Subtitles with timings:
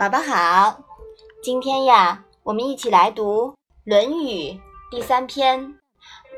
[0.00, 0.82] 宝宝好，
[1.42, 3.48] 今天呀，我们一起来读
[3.84, 4.52] 《论语》
[4.90, 5.60] 第三篇《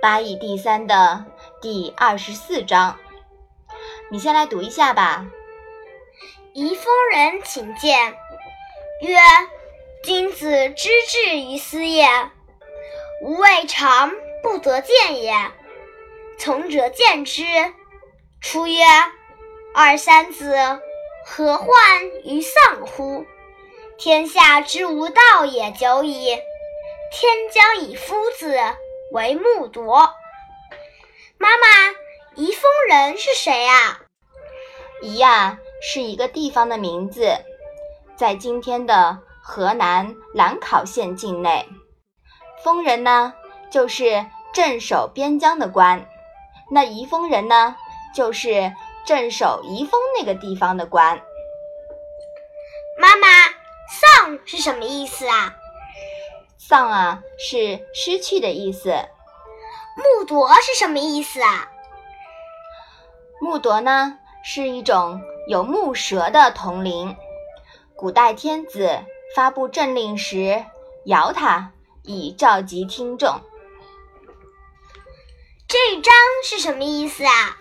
[0.02, 1.24] 八义第三》的
[1.60, 2.98] 第二十四章。
[4.10, 5.26] 你先来读一下吧。
[6.54, 8.12] 宜丰人请见，
[9.00, 9.16] 曰
[10.02, 12.08] ：“君子之志于斯也，
[13.22, 14.10] 吾未尝
[14.42, 15.52] 不得见也。
[16.36, 17.44] 从者见之。
[18.40, 18.82] 出曰：
[19.72, 20.56] 二三子，
[21.24, 21.68] 何患
[22.24, 23.24] 于丧乎？”
[24.04, 26.26] 天下之无道也，久矣。
[27.12, 28.56] 天将以夫子
[29.12, 30.12] 为木铎。
[31.38, 31.94] 妈妈，
[32.34, 34.00] 宜丰人是谁啊？
[35.02, 37.28] 宜呀，是一个地方的名字，
[38.16, 41.68] 在今天的河南兰考县境内。
[42.64, 43.32] 丰人呢，
[43.70, 46.04] 就是镇守边疆的官。
[46.72, 47.76] 那宜丰人呢，
[48.12, 48.72] 就是
[49.06, 51.22] 镇守宜丰那个地方的官。
[54.32, 55.54] 丧是什么意思啊？
[56.56, 58.90] 丧啊，是失去的意思。
[59.96, 61.70] 木铎是什么意思啊？
[63.42, 67.14] 木铎呢，是一种有木蛇的铜铃。
[67.94, 69.00] 古代天子
[69.36, 70.64] 发布政令时，
[71.04, 71.72] 摇它
[72.02, 73.38] 以召集听众。
[75.68, 77.58] 这一章是什么意思啊？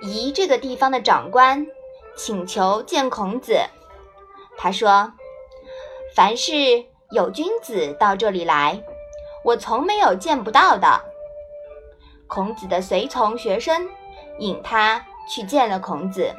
[0.00, 1.66] 宜这个地方的长官
[2.16, 3.60] 请求见孔子。
[4.58, 5.12] 他说
[6.14, 6.52] ：“凡是
[7.10, 8.82] 有君子到这里来，
[9.44, 11.00] 我从没有见不到的。”
[12.28, 13.88] 孔子的随从学生
[14.38, 16.34] 引他去见了孔子。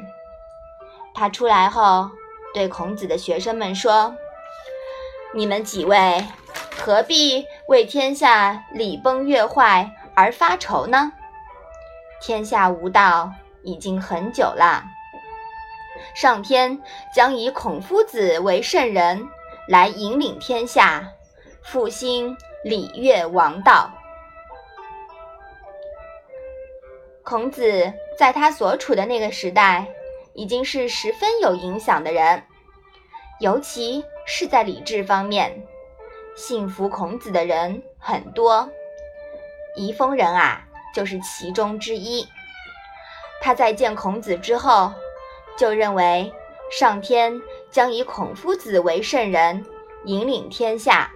[1.14, 2.10] 他出来后，
[2.52, 4.14] 对孔子的学生们说
[5.34, 6.24] ：“你们几位
[6.76, 11.12] 何必为天下礼崩乐坏而发愁呢？
[12.20, 13.32] 天下无道
[13.62, 14.84] 已经很久了。”
[16.14, 16.80] 上天
[17.14, 19.28] 将以孔夫子为圣人，
[19.68, 21.06] 来引领天下，
[21.62, 23.92] 复兴礼乐王道。
[27.22, 29.86] 孔子在他所处的那个时代，
[30.32, 32.42] 已经是十分有影响的人，
[33.40, 35.62] 尤其是在礼制方面，
[36.34, 38.68] 信服孔子的人很多。
[39.76, 42.26] 宜丰人啊，就是其中之一。
[43.40, 44.92] 他在见孔子之后。
[45.58, 46.32] 就认为
[46.70, 47.32] 上天
[47.70, 49.64] 将以孔夫子为圣人，
[50.04, 51.10] 引领天下。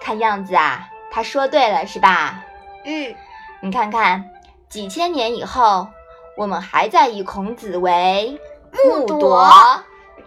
[0.00, 2.44] 看样子啊，他说对了，是吧？
[2.84, 3.14] 嗯，
[3.60, 4.30] 你看看，
[4.68, 5.88] 几千年以后，
[6.36, 8.40] 我们还在以孔子为
[8.72, 9.48] 木铎。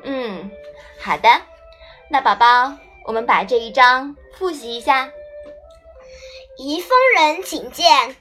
[0.04, 0.52] 嗯，
[1.00, 1.30] 好的。
[2.10, 2.74] 那宝宝，
[3.06, 5.10] 我们把这一章复习一下。
[6.58, 8.16] 宜丰人请见，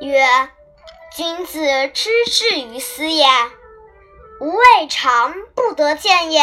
[0.00, 0.50] 曰。
[1.10, 3.26] 君子之至于斯也，
[4.40, 6.42] 吾未尝不得见也。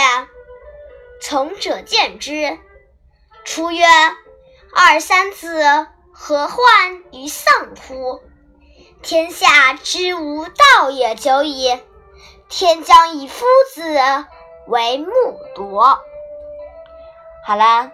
[1.21, 2.59] 从者见之。
[3.45, 3.85] 出曰
[4.75, 8.21] ：“二三子，何患于丧乎？
[9.01, 11.79] 天下之无道也，久矣。
[12.49, 13.81] 天将以夫子
[14.67, 15.11] 为木
[15.55, 15.99] 铎。”
[17.45, 17.91] 好啦，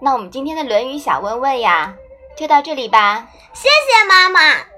[0.00, 1.96] 那我们今天的《论语》小问问呀，
[2.36, 3.28] 就到这里吧。
[3.52, 4.71] 谢谢妈妈。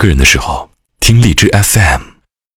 [0.00, 2.09] 个人的时候，听荔枝 FM。